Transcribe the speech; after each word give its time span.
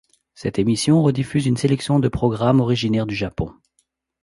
Cette 0.33 0.57
émission 0.57 1.03
rediffuse 1.03 1.45
une 1.45 1.57
sélection 1.57 1.99
de 1.99 2.07
programmes 2.07 2.59
originaires 2.59 3.05
du 3.05 3.13
Japon. 3.13 3.53